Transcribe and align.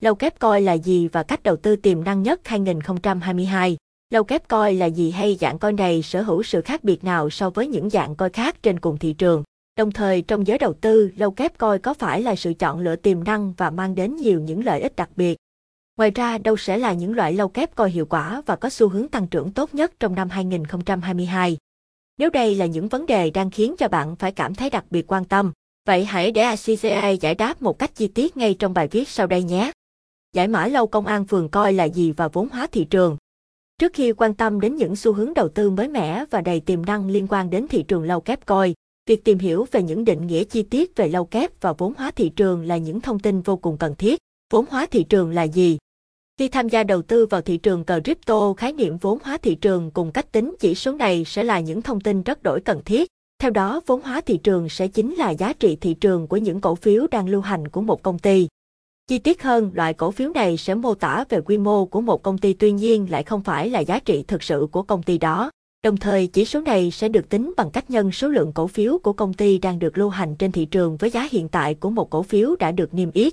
Lâu 0.00 0.14
kép 0.14 0.38
coi 0.38 0.60
là 0.60 0.72
gì 0.72 1.08
và 1.08 1.22
cách 1.22 1.42
đầu 1.42 1.56
tư 1.56 1.76
tiềm 1.76 2.04
năng 2.04 2.22
nhất 2.22 2.40
2022. 2.44 3.76
Lâu 4.10 4.24
kép 4.24 4.48
coi 4.48 4.74
là 4.74 4.86
gì 4.86 5.10
hay 5.10 5.36
dạng 5.40 5.58
coi 5.58 5.72
này 5.72 6.02
sở 6.02 6.22
hữu 6.22 6.42
sự 6.42 6.60
khác 6.60 6.84
biệt 6.84 7.04
nào 7.04 7.30
so 7.30 7.50
với 7.50 7.66
những 7.66 7.90
dạng 7.90 8.16
coi 8.16 8.30
khác 8.30 8.62
trên 8.62 8.80
cùng 8.80 8.98
thị 8.98 9.12
trường. 9.12 9.44
Đồng 9.76 9.92
thời 9.92 10.22
trong 10.22 10.46
giới 10.46 10.58
đầu 10.58 10.72
tư, 10.72 11.10
lâu 11.16 11.30
kép 11.30 11.58
coi 11.58 11.78
có 11.78 11.94
phải 11.94 12.22
là 12.22 12.36
sự 12.36 12.54
chọn 12.54 12.80
lựa 12.80 12.96
tiềm 12.96 13.24
năng 13.24 13.52
và 13.52 13.70
mang 13.70 13.94
đến 13.94 14.16
nhiều 14.16 14.40
những 14.40 14.64
lợi 14.64 14.80
ích 14.80 14.96
đặc 14.96 15.10
biệt. 15.16 15.38
Ngoài 15.96 16.10
ra, 16.10 16.38
đâu 16.38 16.56
sẽ 16.56 16.78
là 16.78 16.92
những 16.92 17.14
loại 17.14 17.32
lâu 17.32 17.48
kép 17.48 17.74
coi 17.74 17.90
hiệu 17.90 18.06
quả 18.06 18.42
và 18.46 18.56
có 18.56 18.70
xu 18.70 18.88
hướng 18.88 19.08
tăng 19.08 19.26
trưởng 19.26 19.52
tốt 19.52 19.74
nhất 19.74 19.92
trong 20.00 20.14
năm 20.14 20.30
2022? 20.30 21.56
Nếu 22.18 22.30
đây 22.30 22.54
là 22.54 22.66
những 22.66 22.88
vấn 22.88 23.06
đề 23.06 23.30
đang 23.30 23.50
khiến 23.50 23.74
cho 23.78 23.88
bạn 23.88 24.16
phải 24.16 24.32
cảm 24.32 24.54
thấy 24.54 24.70
đặc 24.70 24.84
biệt 24.90 25.12
quan 25.12 25.24
tâm, 25.24 25.52
vậy 25.86 26.04
hãy 26.04 26.32
để 26.32 26.42
ACCA 26.42 27.08
giải 27.08 27.34
đáp 27.34 27.62
một 27.62 27.78
cách 27.78 27.94
chi 27.94 28.08
tiết 28.08 28.36
ngay 28.36 28.54
trong 28.54 28.74
bài 28.74 28.88
viết 28.88 29.08
sau 29.08 29.26
đây 29.26 29.42
nhé. 29.42 29.72
Giải 30.34 30.48
mã 30.48 30.66
lâu 30.66 30.86
công 30.86 31.06
an 31.06 31.24
phường 31.24 31.48
coi 31.48 31.72
là 31.72 31.84
gì 31.84 32.12
và 32.12 32.28
vốn 32.28 32.48
hóa 32.48 32.66
thị 32.72 32.84
trường. 32.84 33.16
Trước 33.78 33.92
khi 33.92 34.12
quan 34.12 34.34
tâm 34.34 34.60
đến 34.60 34.76
những 34.76 34.96
xu 34.96 35.12
hướng 35.12 35.34
đầu 35.34 35.48
tư 35.48 35.70
mới 35.70 35.88
mẻ 35.88 36.24
và 36.30 36.40
đầy 36.40 36.60
tiềm 36.60 36.86
năng 36.86 37.08
liên 37.08 37.26
quan 37.30 37.50
đến 37.50 37.66
thị 37.68 37.82
trường 37.82 38.02
lâu 38.02 38.20
kép 38.20 38.46
coi, 38.46 38.74
việc 39.06 39.24
tìm 39.24 39.38
hiểu 39.38 39.66
về 39.70 39.82
những 39.82 40.04
định 40.04 40.26
nghĩa 40.26 40.44
chi 40.44 40.62
tiết 40.62 40.96
về 40.96 41.08
lâu 41.08 41.24
kép 41.24 41.50
và 41.60 41.72
vốn 41.72 41.92
hóa 41.96 42.10
thị 42.10 42.28
trường 42.28 42.66
là 42.66 42.76
những 42.76 43.00
thông 43.00 43.18
tin 43.18 43.40
vô 43.40 43.56
cùng 43.56 43.76
cần 43.78 43.94
thiết. 43.94 44.18
Vốn 44.52 44.64
hóa 44.70 44.86
thị 44.86 45.04
trường 45.04 45.30
là 45.30 45.42
gì? 45.42 45.78
Khi 46.38 46.48
tham 46.48 46.68
gia 46.68 46.84
đầu 46.84 47.02
tư 47.02 47.26
vào 47.26 47.40
thị 47.40 47.56
trường 47.56 47.84
crypto, 47.84 48.54
khái 48.54 48.72
niệm 48.72 48.96
vốn 48.96 49.18
hóa 49.22 49.38
thị 49.38 49.54
trường 49.54 49.90
cùng 49.90 50.12
cách 50.12 50.32
tính 50.32 50.54
chỉ 50.60 50.74
số 50.74 50.92
này 50.92 51.24
sẽ 51.24 51.44
là 51.44 51.60
những 51.60 51.82
thông 51.82 52.00
tin 52.00 52.22
rất 52.22 52.42
đổi 52.42 52.60
cần 52.60 52.82
thiết. 52.84 53.08
Theo 53.38 53.50
đó, 53.50 53.80
vốn 53.86 54.02
hóa 54.02 54.20
thị 54.20 54.36
trường 54.36 54.68
sẽ 54.68 54.88
chính 54.88 55.14
là 55.14 55.30
giá 55.30 55.52
trị 55.52 55.76
thị 55.76 55.94
trường 55.94 56.26
của 56.26 56.36
những 56.36 56.60
cổ 56.60 56.74
phiếu 56.74 57.06
đang 57.10 57.28
lưu 57.28 57.40
hành 57.40 57.68
của 57.68 57.80
một 57.80 58.02
công 58.02 58.18
ty. 58.18 58.48
Chi 59.10 59.18
tiết 59.18 59.42
hơn, 59.42 59.70
loại 59.74 59.94
cổ 59.94 60.10
phiếu 60.10 60.30
này 60.34 60.56
sẽ 60.56 60.74
mô 60.74 60.94
tả 60.94 61.24
về 61.28 61.40
quy 61.40 61.58
mô 61.58 61.86
của 61.86 62.00
một 62.00 62.22
công 62.22 62.38
ty 62.38 62.52
tuy 62.52 62.72
nhiên 62.72 63.06
lại 63.10 63.22
không 63.22 63.42
phải 63.42 63.70
là 63.70 63.80
giá 63.80 63.98
trị 63.98 64.24
thực 64.28 64.42
sự 64.42 64.66
của 64.72 64.82
công 64.82 65.02
ty 65.02 65.18
đó. 65.18 65.50
Đồng 65.84 65.96
thời, 65.96 66.26
chỉ 66.26 66.44
số 66.44 66.60
này 66.60 66.90
sẽ 66.90 67.08
được 67.08 67.28
tính 67.28 67.52
bằng 67.56 67.70
cách 67.70 67.90
nhân 67.90 68.12
số 68.12 68.28
lượng 68.28 68.52
cổ 68.52 68.66
phiếu 68.66 68.98
của 68.98 69.12
công 69.12 69.34
ty 69.34 69.58
đang 69.58 69.78
được 69.78 69.98
lưu 69.98 70.08
hành 70.08 70.36
trên 70.36 70.52
thị 70.52 70.64
trường 70.64 70.96
với 70.96 71.10
giá 71.10 71.28
hiện 71.30 71.48
tại 71.48 71.74
của 71.74 71.90
một 71.90 72.10
cổ 72.10 72.22
phiếu 72.22 72.56
đã 72.56 72.72
được 72.72 72.94
niêm 72.94 73.10
yết. 73.12 73.32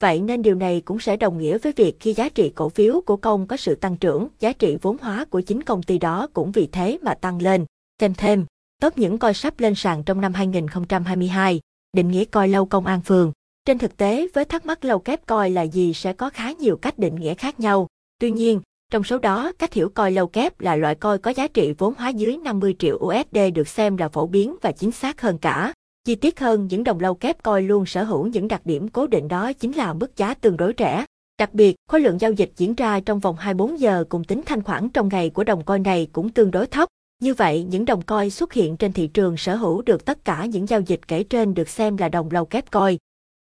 Vậy 0.00 0.20
nên 0.20 0.42
điều 0.42 0.54
này 0.54 0.80
cũng 0.80 1.00
sẽ 1.00 1.16
đồng 1.16 1.38
nghĩa 1.38 1.58
với 1.58 1.72
việc 1.76 2.00
khi 2.00 2.12
giá 2.12 2.28
trị 2.28 2.52
cổ 2.54 2.68
phiếu 2.68 3.00
của 3.00 3.16
công 3.16 3.46
có 3.46 3.56
sự 3.56 3.74
tăng 3.74 3.96
trưởng, 3.96 4.28
giá 4.40 4.52
trị 4.52 4.76
vốn 4.82 4.96
hóa 5.00 5.24
của 5.24 5.40
chính 5.40 5.62
công 5.62 5.82
ty 5.82 5.98
đó 5.98 6.26
cũng 6.32 6.52
vì 6.52 6.66
thế 6.66 6.98
mà 7.02 7.14
tăng 7.14 7.42
lên. 7.42 7.64
Thêm 8.00 8.14
thêm, 8.14 8.44
top 8.80 8.98
những 8.98 9.18
coi 9.18 9.34
sắp 9.34 9.60
lên 9.60 9.74
sàn 9.74 10.02
trong 10.02 10.20
năm 10.20 10.34
2022, 10.34 11.60
định 11.92 12.10
nghĩa 12.10 12.24
coi 12.24 12.48
lâu 12.48 12.66
công 12.66 12.86
an 12.86 13.00
phường. 13.00 13.32
Trên 13.68 13.78
thực 13.78 13.96
tế, 13.96 14.26
với 14.34 14.44
thắc 14.44 14.66
mắc 14.66 14.84
lâu 14.84 14.98
kép 14.98 15.26
coi 15.26 15.50
là 15.50 15.62
gì 15.62 15.94
sẽ 15.94 16.12
có 16.12 16.30
khá 16.30 16.52
nhiều 16.52 16.76
cách 16.76 16.98
định 16.98 17.14
nghĩa 17.14 17.34
khác 17.34 17.60
nhau. 17.60 17.86
Tuy 18.20 18.30
nhiên, 18.30 18.60
trong 18.92 19.04
số 19.04 19.18
đó, 19.18 19.52
cách 19.58 19.72
hiểu 19.72 19.88
coi 19.88 20.12
lâu 20.12 20.26
kép 20.26 20.60
là 20.60 20.76
loại 20.76 20.94
coi 20.94 21.18
có 21.18 21.30
giá 21.30 21.48
trị 21.48 21.74
vốn 21.78 21.94
hóa 21.98 22.08
dưới 22.08 22.36
50 22.36 22.76
triệu 22.78 22.96
USD 22.96 23.38
được 23.54 23.68
xem 23.68 23.96
là 23.96 24.08
phổ 24.08 24.26
biến 24.26 24.56
và 24.62 24.72
chính 24.72 24.90
xác 24.90 25.20
hơn 25.20 25.38
cả. 25.38 25.72
Chi 26.04 26.14
tiết 26.14 26.40
hơn, 26.40 26.66
những 26.70 26.84
đồng 26.84 27.00
lâu 27.00 27.14
kép 27.14 27.42
coi 27.42 27.62
luôn 27.62 27.86
sở 27.86 28.04
hữu 28.04 28.26
những 28.26 28.48
đặc 28.48 28.60
điểm 28.64 28.88
cố 28.88 29.06
định 29.06 29.28
đó 29.28 29.52
chính 29.52 29.72
là 29.72 29.92
mức 29.92 30.16
giá 30.16 30.34
tương 30.34 30.56
đối 30.56 30.74
rẻ. 30.78 31.04
Đặc 31.38 31.54
biệt, 31.54 31.76
khối 31.88 32.00
lượng 32.00 32.20
giao 32.20 32.32
dịch 32.32 32.50
diễn 32.56 32.74
ra 32.74 33.00
trong 33.00 33.20
vòng 33.20 33.36
24 33.36 33.80
giờ 33.80 34.04
cùng 34.08 34.24
tính 34.24 34.42
thanh 34.46 34.62
khoản 34.62 34.88
trong 34.88 35.08
ngày 35.08 35.30
của 35.30 35.44
đồng 35.44 35.64
coi 35.64 35.78
này 35.78 36.08
cũng 36.12 36.28
tương 36.28 36.50
đối 36.50 36.66
thấp. 36.66 36.88
Như 37.22 37.34
vậy, 37.34 37.66
những 37.70 37.84
đồng 37.84 38.02
coi 38.02 38.30
xuất 38.30 38.52
hiện 38.52 38.76
trên 38.76 38.92
thị 38.92 39.06
trường 39.06 39.36
sở 39.36 39.56
hữu 39.56 39.82
được 39.82 40.04
tất 40.04 40.24
cả 40.24 40.44
những 40.44 40.68
giao 40.68 40.80
dịch 40.80 41.00
kể 41.08 41.22
trên 41.22 41.54
được 41.54 41.68
xem 41.68 41.96
là 41.96 42.08
đồng 42.08 42.30
lâu 42.30 42.44
kép 42.44 42.70
coi. 42.70 42.98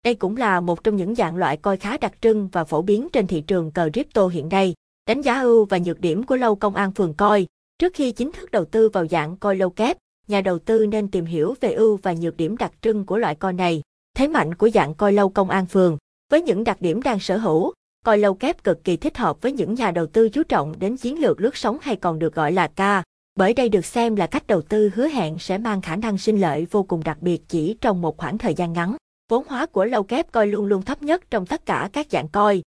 Đây 0.05 0.14
cũng 0.14 0.36
là 0.36 0.61
một 0.61 0.84
trong 0.84 0.97
những 0.97 1.14
dạng 1.14 1.36
loại 1.36 1.56
coi 1.56 1.77
khá 1.77 1.97
đặc 1.97 2.12
trưng 2.20 2.48
và 2.53 2.64
phổ 2.64 2.83
biến 2.83 3.08
trên 3.12 3.27
thị 3.27 3.41
trường 3.41 3.70
crypto 3.70 4.27
hiện 4.27 4.48
nay. 4.48 4.75
Đánh 5.08 5.22
giá 5.22 5.41
ưu 5.41 5.64
và 5.64 5.78
nhược 5.78 6.00
điểm 6.00 6.22
của 6.22 6.36
lâu 6.36 6.56
công 6.56 6.75
an 6.75 6.92
phường 6.92 7.14
coi. 7.14 7.47
Trước 7.78 7.92
khi 7.95 8.12
chính 8.12 8.33
thức 8.33 8.50
đầu 8.50 8.64
tư 8.64 8.89
vào 8.89 9.06
dạng 9.06 9.36
coi 9.36 9.56
lâu 9.56 9.70
kép, 9.70 9.97
nhà 10.28 10.41
đầu 10.41 10.58
tư 10.58 10.86
nên 10.86 11.11
tìm 11.11 11.24
hiểu 11.24 11.55
về 11.61 11.73
ưu 11.73 11.96
và 11.96 12.12
nhược 12.12 12.36
điểm 12.36 12.57
đặc 12.57 12.73
trưng 12.83 13.07
của 13.07 13.18
loại 13.18 13.35
coi 13.35 13.52
này. 13.52 13.83
Thế 14.17 14.29
mạnh 14.29 14.55
của 14.55 14.70
dạng 14.70 14.95
coi 14.95 15.12
lâu 15.12 15.29
công 15.29 15.51
an 15.51 15.67
phường. 15.67 15.98
Với 16.30 16.42
những 16.42 16.64
đặc 16.64 16.80
điểm 16.80 17.02
đang 17.02 17.20
sở 17.20 17.36
hữu, 17.36 17.73
coi 18.05 18.18
lâu 18.18 18.35
kép 18.35 18.64
cực 18.64 18.85
kỳ 18.85 18.96
thích 18.96 19.18
hợp 19.18 19.42
với 19.42 19.52
những 19.52 19.74
nhà 19.74 19.91
đầu 19.91 20.07
tư 20.07 20.29
chú 20.29 20.42
trọng 20.42 20.79
đến 20.79 20.96
chiến 20.96 21.20
lược 21.20 21.41
lướt 21.41 21.57
sóng 21.57 21.79
hay 21.80 21.96
còn 21.96 22.18
được 22.18 22.35
gọi 22.35 22.52
là 22.52 22.67
ca, 22.67 23.02
Bởi 23.35 23.55
đây 23.55 23.68
được 23.68 23.85
xem 23.85 24.17
là 24.17 24.27
cách 24.27 24.46
đầu 24.46 24.62
tư 24.62 24.91
hứa 24.95 25.08
hẹn 25.08 25.39
sẽ 25.39 25.58
mang 25.58 25.83
khả 25.83 25.96
năng 25.96 26.18
sinh 26.18 26.41
lợi 26.41 26.67
vô 26.70 26.83
cùng 26.83 27.05
đặc 27.05 27.18
biệt 27.20 27.48
chỉ 27.48 27.77
trong 27.80 28.01
một 28.01 28.17
khoảng 28.17 28.39
thời 28.39 28.55
gian 28.55 28.73
ngắn. 28.73 28.96
Vốn 29.29 29.45
hóa 29.49 29.67
của 29.67 29.85
lâu 29.85 30.03
kép 30.03 30.33
coi 30.33 30.47
luôn 30.47 30.67
luôn 30.67 30.83
thấp 30.83 31.03
nhất 31.03 31.31
trong 31.31 31.47
tất 31.47 31.67
cả 31.67 31.91
các 31.93 32.07
dạng 32.11 32.29
coi. 32.29 32.63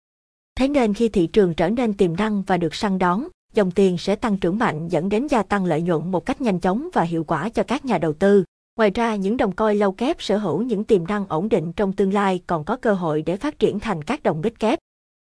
Thế 0.56 0.68
nên 0.68 0.94
khi 0.94 1.10
thị 1.10 1.28
trường 1.28 1.54
trở 1.54 1.70
nên 1.70 1.94
tiềm 1.94 2.16
năng 2.16 2.42
và 2.42 2.58
được 2.58 2.76
săn 2.76 3.00
đón, 3.00 3.28
dòng 3.54 3.72
tiền 3.72 3.98
sẽ 3.98 4.16
tăng 4.16 4.38
trưởng 4.38 4.58
mạnh 4.58 4.88
dẫn 4.88 5.10
đến 5.10 5.28
gia 5.28 5.44
tăng 5.44 5.66
lợi 5.66 5.82
nhuận 5.82 6.12
một 6.12 6.26
cách 6.26 6.42
nhanh 6.42 6.60
chóng 6.60 6.90
và 6.94 7.02
hiệu 7.02 7.24
quả 7.24 7.50
cho 7.50 7.64
các 7.64 7.86
nhà 7.86 7.98
đầu 7.98 8.14
tư. 8.14 8.44
Ngoài 8.78 8.92
ra, 8.96 9.16
những 9.16 9.38
đồng 9.38 9.52
coi 9.52 9.76
lâu 9.76 9.92
kép 9.92 10.22
sở 10.22 10.38
hữu 10.38 10.62
những 10.62 10.84
tiềm 10.84 11.08
năng 11.08 11.28
ổn 11.28 11.50
định 11.50 11.74
trong 11.74 11.94
tương 11.94 12.14
lai 12.14 12.42
còn 12.48 12.64
có 12.64 12.76
cơ 12.76 12.94
hội 12.94 13.22
để 13.22 13.38
phát 13.38 13.60
triển 13.60 13.80
thành 13.80 14.04
các 14.04 14.24
đồng 14.24 14.42
bích 14.42 14.60
kép. 14.60 14.80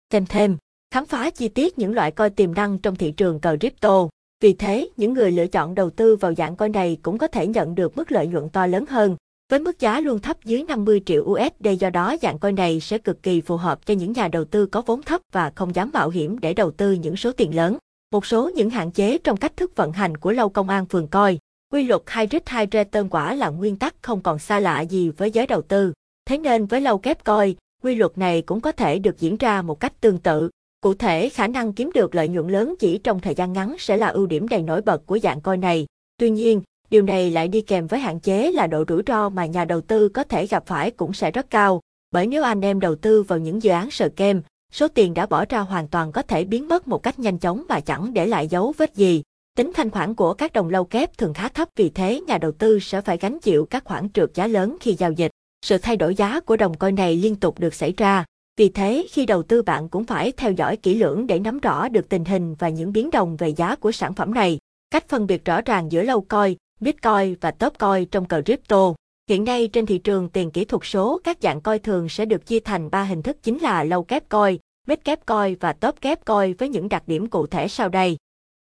Thêm 0.09 0.25
thêm, 0.25 0.57
khám 0.91 1.05
phá 1.05 1.29
chi 1.29 1.47
tiết 1.47 1.79
những 1.79 1.93
loại 1.93 2.11
coi 2.11 2.29
tiềm 2.29 2.53
năng 2.53 2.77
trong 2.77 2.95
thị 2.95 3.11
trường 3.11 3.39
crypto. 3.59 4.07
Vì 4.41 4.53
thế, 4.53 4.89
những 4.97 5.13
người 5.13 5.31
lựa 5.31 5.47
chọn 5.47 5.75
đầu 5.75 5.89
tư 5.89 6.15
vào 6.15 6.33
dạng 6.35 6.55
coi 6.55 6.69
này 6.69 6.97
cũng 7.01 7.17
có 7.17 7.27
thể 7.27 7.47
nhận 7.47 7.75
được 7.75 7.97
mức 7.97 8.11
lợi 8.11 8.27
nhuận 8.27 8.49
to 8.49 8.67
lớn 8.67 8.85
hơn. 8.89 9.15
Với 9.51 9.59
mức 9.59 9.79
giá 9.79 9.99
luôn 9.99 10.19
thấp 10.19 10.37
dưới 10.43 10.63
50 10.63 11.01
triệu 11.05 11.23
USD 11.23 11.67
do 11.79 11.89
đó 11.89 12.15
dạng 12.21 12.39
coi 12.39 12.51
này 12.51 12.79
sẽ 12.79 12.97
cực 12.97 13.23
kỳ 13.23 13.41
phù 13.41 13.57
hợp 13.57 13.85
cho 13.85 13.93
những 13.93 14.11
nhà 14.11 14.27
đầu 14.27 14.45
tư 14.45 14.65
có 14.65 14.81
vốn 14.85 15.01
thấp 15.01 15.21
và 15.31 15.51
không 15.55 15.75
dám 15.75 15.89
mạo 15.93 16.09
hiểm 16.09 16.39
để 16.39 16.53
đầu 16.53 16.71
tư 16.71 16.91
những 16.91 17.15
số 17.15 17.31
tiền 17.31 17.55
lớn. 17.55 17.77
Một 18.11 18.25
số 18.25 18.49
những 18.55 18.69
hạn 18.69 18.91
chế 18.91 19.17
trong 19.17 19.37
cách 19.37 19.57
thức 19.57 19.75
vận 19.75 19.91
hành 19.91 20.17
của 20.17 20.31
lâu 20.31 20.49
công 20.49 20.69
an 20.69 20.85
phường 20.85 21.07
coi. 21.07 21.37
Quy 21.71 21.83
luật 21.83 22.01
high 22.15 22.31
hai 22.45 22.61
high 22.61 22.73
return 22.73 23.09
quả 23.09 23.33
là 23.33 23.49
nguyên 23.49 23.75
tắc 23.75 23.95
không 24.01 24.21
còn 24.21 24.39
xa 24.39 24.59
lạ 24.59 24.81
gì 24.81 25.09
với 25.09 25.31
giới 25.31 25.47
đầu 25.47 25.61
tư. 25.61 25.93
Thế 26.25 26.37
nên 26.37 26.65
với 26.65 26.81
lâu 26.81 26.97
kép 26.97 27.23
coi, 27.23 27.55
quy 27.83 27.95
luật 27.95 28.17
này 28.17 28.41
cũng 28.41 28.61
có 28.61 28.71
thể 28.71 28.99
được 28.99 29.19
diễn 29.19 29.37
ra 29.37 29.61
một 29.61 29.79
cách 29.79 30.01
tương 30.01 30.17
tự. 30.17 30.49
Cụ 30.81 30.93
thể, 30.93 31.29
khả 31.29 31.47
năng 31.47 31.73
kiếm 31.73 31.91
được 31.93 32.15
lợi 32.15 32.27
nhuận 32.27 32.47
lớn 32.47 32.75
chỉ 32.79 32.97
trong 32.97 33.19
thời 33.19 33.35
gian 33.35 33.53
ngắn 33.53 33.75
sẽ 33.79 33.97
là 33.97 34.07
ưu 34.07 34.25
điểm 34.25 34.47
đầy 34.47 34.61
nổi 34.61 34.81
bật 34.81 35.05
của 35.05 35.19
dạng 35.19 35.41
coi 35.41 35.57
này. 35.57 35.85
Tuy 36.17 36.29
nhiên, 36.29 36.61
điều 36.89 37.01
này 37.01 37.31
lại 37.31 37.47
đi 37.47 37.61
kèm 37.61 37.87
với 37.87 37.99
hạn 37.99 38.19
chế 38.19 38.51
là 38.51 38.67
độ 38.67 38.83
rủi 38.87 39.01
ro 39.07 39.29
mà 39.29 39.45
nhà 39.45 39.65
đầu 39.65 39.81
tư 39.81 40.09
có 40.09 40.23
thể 40.23 40.47
gặp 40.47 40.63
phải 40.65 40.91
cũng 40.91 41.13
sẽ 41.13 41.31
rất 41.31 41.49
cao. 41.49 41.81
Bởi 42.11 42.27
nếu 42.27 42.43
anh 42.43 42.61
em 42.61 42.79
đầu 42.79 42.95
tư 42.95 43.23
vào 43.23 43.39
những 43.39 43.63
dự 43.63 43.71
án 43.71 43.91
sờ 43.91 44.09
kem, 44.09 44.41
số 44.71 44.87
tiền 44.87 45.13
đã 45.13 45.25
bỏ 45.25 45.45
ra 45.49 45.59
hoàn 45.59 45.87
toàn 45.87 46.11
có 46.11 46.21
thể 46.21 46.43
biến 46.43 46.67
mất 46.67 46.87
một 46.87 47.03
cách 47.03 47.19
nhanh 47.19 47.37
chóng 47.37 47.63
mà 47.69 47.79
chẳng 47.79 48.13
để 48.13 48.27
lại 48.27 48.47
dấu 48.47 48.73
vết 48.77 48.95
gì. 48.95 49.23
Tính 49.55 49.71
thanh 49.73 49.89
khoản 49.89 50.15
của 50.15 50.33
các 50.33 50.53
đồng 50.53 50.69
lâu 50.69 50.83
kép 50.83 51.17
thường 51.17 51.33
khá 51.33 51.49
thấp 51.49 51.69
vì 51.75 51.89
thế 51.89 52.21
nhà 52.27 52.37
đầu 52.37 52.51
tư 52.51 52.79
sẽ 52.79 53.01
phải 53.01 53.17
gánh 53.17 53.39
chịu 53.39 53.65
các 53.65 53.83
khoản 53.83 54.09
trượt 54.09 54.33
giá 54.33 54.47
lớn 54.47 54.77
khi 54.79 54.93
giao 54.93 55.11
dịch. 55.11 55.31
Sự 55.65 55.77
thay 55.77 55.97
đổi 55.97 56.15
giá 56.15 56.39
của 56.39 56.57
đồng 56.57 56.77
coi 56.77 56.91
này 56.91 57.15
liên 57.15 57.35
tục 57.35 57.59
được 57.59 57.73
xảy 57.73 57.93
ra. 57.97 58.25
Vì 58.57 58.69
thế, 58.69 59.07
khi 59.11 59.25
đầu 59.25 59.43
tư 59.43 59.61
bạn 59.61 59.89
cũng 59.89 60.03
phải 60.03 60.31
theo 60.31 60.51
dõi 60.51 60.77
kỹ 60.77 60.95
lưỡng 60.95 61.27
để 61.27 61.39
nắm 61.39 61.59
rõ 61.59 61.89
được 61.89 62.09
tình 62.09 62.25
hình 62.25 62.55
và 62.59 62.69
những 62.69 62.93
biến 62.93 63.09
động 63.09 63.37
về 63.37 63.49
giá 63.49 63.75
của 63.75 63.91
sản 63.91 64.13
phẩm 64.13 64.33
này. 64.33 64.59
Cách 64.91 65.09
phân 65.09 65.27
biệt 65.27 65.45
rõ 65.45 65.61
ràng 65.61 65.91
giữa 65.91 66.03
lâu 66.03 66.21
coi, 66.21 66.55
Bitcoin 66.79 67.35
và 67.41 67.51
top 67.51 67.77
coi 67.77 68.05
trong 68.05 68.25
crypto. 68.27 68.93
Hiện 69.29 69.43
nay 69.43 69.67
trên 69.67 69.85
thị 69.85 69.97
trường 69.97 70.29
tiền 70.29 70.51
kỹ 70.51 70.65
thuật 70.65 70.81
số, 70.85 71.19
các 71.23 71.37
dạng 71.41 71.61
coi 71.61 71.79
thường 71.79 72.09
sẽ 72.09 72.25
được 72.25 72.45
chia 72.45 72.59
thành 72.59 72.89
ba 72.89 73.03
hình 73.03 73.21
thức 73.21 73.37
chính 73.43 73.57
là 73.57 73.83
lâu 73.83 74.03
kép 74.03 74.29
coi, 74.29 74.59
mid 74.87 74.99
kép 75.03 75.25
coi 75.25 75.55
và 75.55 75.73
top 75.73 76.01
kép 76.01 76.25
coi 76.25 76.53
với 76.53 76.69
những 76.69 76.89
đặc 76.89 77.03
điểm 77.07 77.27
cụ 77.27 77.47
thể 77.47 77.67
sau 77.67 77.89
đây. 77.89 78.17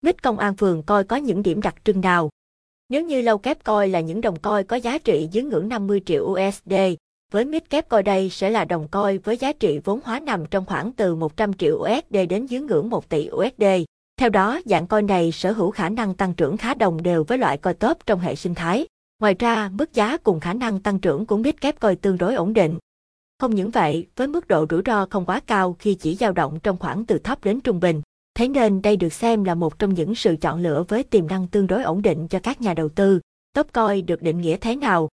Mid 0.01 0.15
công 0.23 0.39
an 0.39 0.55
phường 0.55 0.83
coi 0.83 1.03
có 1.03 1.15
những 1.15 1.43
điểm 1.43 1.61
đặc 1.61 1.75
trưng 1.83 2.01
nào? 2.01 2.29
Nếu 2.89 3.01
như 3.05 3.21
lâu 3.21 3.37
kép 3.37 3.63
coi 3.63 3.87
là 3.87 3.99
những 3.99 4.21
đồng 4.21 4.39
coi 4.39 4.63
có 4.63 4.75
giá 4.75 4.97
trị 4.97 5.29
dưới 5.31 5.43
ngưỡng 5.43 5.69
50 5.69 6.01
triệu 6.05 6.23
USD, 6.23 6.73
với 7.31 7.45
mid 7.45 7.61
kép 7.69 7.89
coi 7.89 8.03
đây 8.03 8.29
sẽ 8.29 8.49
là 8.49 8.65
đồng 8.65 8.87
coi 8.87 9.17
với 9.17 9.37
giá 9.37 9.53
trị 9.53 9.79
vốn 9.83 9.99
hóa 10.03 10.19
nằm 10.19 10.45
trong 10.45 10.65
khoảng 10.65 10.91
từ 10.91 11.15
100 11.15 11.53
triệu 11.53 11.75
USD 11.75 12.17
đến 12.29 12.45
dưới 12.45 12.61
ngưỡng 12.61 12.89
1 12.89 13.09
tỷ 13.09 13.29
USD. 13.31 13.63
Theo 14.21 14.29
đó, 14.29 14.59
dạng 14.65 14.87
coi 14.87 15.01
này 15.01 15.31
sở 15.31 15.51
hữu 15.51 15.71
khả 15.71 15.89
năng 15.89 16.13
tăng 16.13 16.33
trưởng 16.33 16.57
khá 16.57 16.73
đồng 16.73 17.03
đều 17.03 17.23
với 17.23 17.37
loại 17.37 17.57
coi 17.57 17.73
top 17.73 17.97
trong 18.05 18.19
hệ 18.19 18.35
sinh 18.35 18.55
thái. 18.55 18.87
Ngoài 19.19 19.35
ra, 19.39 19.69
mức 19.73 19.93
giá 19.93 20.17
cùng 20.17 20.39
khả 20.39 20.53
năng 20.53 20.79
tăng 20.79 20.99
trưởng 20.99 21.25
của 21.25 21.37
biết 21.37 21.61
kép 21.61 21.79
coi 21.79 21.95
tương 21.95 22.17
đối 22.17 22.35
ổn 22.35 22.53
định. 22.53 22.77
Không 23.39 23.55
những 23.55 23.69
vậy, 23.69 24.07
với 24.15 24.27
mức 24.27 24.47
độ 24.47 24.65
rủi 24.69 24.81
ro 24.85 25.05
không 25.09 25.25
quá 25.25 25.39
cao 25.47 25.75
khi 25.79 25.95
chỉ 25.95 26.15
dao 26.15 26.31
động 26.31 26.59
trong 26.63 26.77
khoảng 26.77 27.05
từ 27.05 27.17
thấp 27.17 27.43
đến 27.43 27.61
trung 27.61 27.79
bình. 27.79 28.01
Thế 28.35 28.47
nên 28.47 28.81
đây 28.81 28.97
được 28.97 29.13
xem 29.13 29.43
là 29.43 29.55
một 29.55 29.79
trong 29.79 29.93
những 29.93 30.15
sự 30.15 30.35
chọn 30.41 30.61
lựa 30.61 30.83
với 30.87 31.03
tiềm 31.03 31.27
năng 31.27 31.47
tương 31.47 31.67
đối 31.67 31.83
ổn 31.83 32.01
định 32.01 32.27
cho 32.27 32.39
các 32.39 32.61
nhà 32.61 32.73
đầu 32.73 32.89
tư. 32.89 33.19
Top 33.53 33.67
coi 33.73 34.01
được 34.01 34.21
định 34.21 34.41
nghĩa 34.41 34.57
thế 34.57 34.75
nào? 34.75 35.09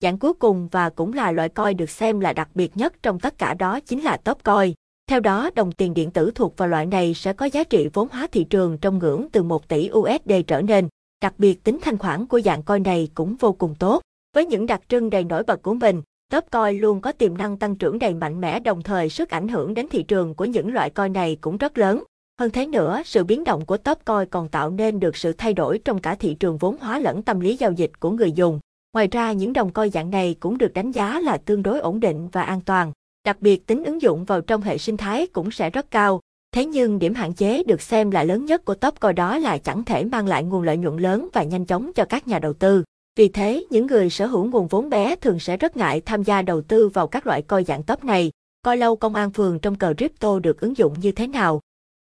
Dạng 0.00 0.18
cuối 0.18 0.34
cùng 0.34 0.68
và 0.68 0.90
cũng 0.90 1.12
là 1.12 1.32
loại 1.32 1.48
coi 1.48 1.74
được 1.74 1.90
xem 1.90 2.20
là 2.20 2.32
đặc 2.32 2.48
biệt 2.54 2.76
nhất 2.76 2.94
trong 3.02 3.20
tất 3.20 3.38
cả 3.38 3.54
đó 3.54 3.80
chính 3.80 4.00
là 4.00 4.16
top 4.16 4.42
coi. 4.42 4.74
Theo 5.06 5.20
đó, 5.20 5.50
đồng 5.54 5.72
tiền 5.72 5.94
điện 5.94 6.10
tử 6.10 6.30
thuộc 6.34 6.56
vào 6.56 6.68
loại 6.68 6.86
này 6.86 7.14
sẽ 7.14 7.32
có 7.32 7.46
giá 7.46 7.64
trị 7.64 7.88
vốn 7.92 8.08
hóa 8.12 8.26
thị 8.32 8.44
trường 8.44 8.78
trong 8.78 8.98
ngưỡng 8.98 9.26
từ 9.32 9.42
1 9.42 9.68
tỷ 9.68 9.90
USD 9.92 10.32
trở 10.46 10.62
nên. 10.62 10.88
Đặc 11.22 11.34
biệt 11.38 11.64
tính 11.64 11.78
thanh 11.82 11.98
khoản 11.98 12.26
của 12.26 12.40
dạng 12.40 12.62
coin 12.62 12.82
này 12.82 13.08
cũng 13.14 13.36
vô 13.40 13.52
cùng 13.52 13.74
tốt. 13.74 14.02
Với 14.34 14.46
những 14.46 14.66
đặc 14.66 14.80
trưng 14.88 15.10
đầy 15.10 15.24
nổi 15.24 15.42
bật 15.42 15.62
của 15.62 15.74
mình, 15.74 16.02
Topcoin 16.30 16.80
luôn 16.80 17.00
có 17.00 17.12
tiềm 17.12 17.38
năng 17.38 17.56
tăng 17.56 17.76
trưởng 17.76 17.98
đầy 17.98 18.14
mạnh 18.14 18.40
mẽ 18.40 18.60
đồng 18.60 18.82
thời 18.82 19.08
sức 19.08 19.30
ảnh 19.30 19.48
hưởng 19.48 19.74
đến 19.74 19.86
thị 19.90 20.02
trường 20.02 20.34
của 20.34 20.44
những 20.44 20.74
loại 20.74 20.90
coin 20.90 21.12
này 21.12 21.36
cũng 21.40 21.56
rất 21.56 21.78
lớn. 21.78 22.02
Hơn 22.40 22.50
thế 22.50 22.66
nữa, 22.66 23.02
sự 23.04 23.24
biến 23.24 23.44
động 23.44 23.66
của 23.66 23.76
Topcoin 23.76 24.28
còn 24.30 24.48
tạo 24.48 24.70
nên 24.70 25.00
được 25.00 25.16
sự 25.16 25.32
thay 25.32 25.54
đổi 25.54 25.78
trong 25.84 26.00
cả 26.00 26.14
thị 26.14 26.34
trường 26.34 26.58
vốn 26.58 26.76
hóa 26.80 26.98
lẫn 26.98 27.22
tâm 27.22 27.40
lý 27.40 27.56
giao 27.56 27.72
dịch 27.72 28.00
của 28.00 28.10
người 28.10 28.32
dùng. 28.32 28.60
Ngoài 28.92 29.08
ra, 29.10 29.32
những 29.32 29.52
đồng 29.52 29.72
coin 29.72 29.90
dạng 29.90 30.10
này 30.10 30.36
cũng 30.40 30.58
được 30.58 30.72
đánh 30.72 30.92
giá 30.92 31.20
là 31.20 31.36
tương 31.36 31.62
đối 31.62 31.78
ổn 31.78 32.00
định 32.00 32.28
và 32.32 32.42
an 32.42 32.60
toàn. 32.60 32.92
Đặc 33.24 33.36
biệt 33.40 33.66
tính 33.66 33.84
ứng 33.84 34.02
dụng 34.02 34.24
vào 34.24 34.40
trong 34.40 34.62
hệ 34.62 34.78
sinh 34.78 34.96
thái 34.96 35.26
cũng 35.26 35.50
sẽ 35.50 35.70
rất 35.70 35.90
cao. 35.90 36.20
Thế 36.52 36.66
nhưng 36.66 36.98
điểm 36.98 37.14
hạn 37.14 37.32
chế 37.32 37.62
được 37.62 37.82
xem 37.82 38.10
là 38.10 38.24
lớn 38.24 38.44
nhất 38.44 38.64
của 38.64 38.74
Topcoin 38.74 39.14
đó 39.14 39.38
là 39.38 39.58
chẳng 39.58 39.84
thể 39.84 40.04
mang 40.04 40.26
lại 40.26 40.44
nguồn 40.44 40.62
lợi 40.62 40.76
nhuận 40.76 40.96
lớn 40.96 41.28
và 41.32 41.42
nhanh 41.42 41.64
chóng 41.64 41.92
cho 41.92 42.04
các 42.04 42.28
nhà 42.28 42.38
đầu 42.38 42.52
tư. 42.52 42.84
Vì 43.16 43.28
thế, 43.28 43.64
những 43.70 43.86
người 43.86 44.10
sở 44.10 44.26
hữu 44.26 44.44
nguồn 44.44 44.68
vốn 44.68 44.90
bé 44.90 45.16
thường 45.16 45.38
sẽ 45.38 45.56
rất 45.56 45.76
ngại 45.76 46.00
tham 46.00 46.22
gia 46.22 46.42
đầu 46.42 46.62
tư 46.62 46.88
vào 46.88 47.06
các 47.06 47.26
loại 47.26 47.42
coi 47.42 47.64
dạng 47.64 47.82
top 47.82 48.04
này. 48.04 48.30
Coi 48.62 48.76
lâu 48.76 48.96
công 48.96 49.14
an 49.14 49.30
phường 49.30 49.58
trong 49.58 49.74
cờ 49.74 49.94
crypto 49.96 50.38
được 50.38 50.60
ứng 50.60 50.76
dụng 50.76 50.94
như 51.00 51.12
thế 51.12 51.26
nào. 51.26 51.60